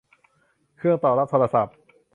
[0.77, 1.75] เครื่องตอบรับโทรศัพท์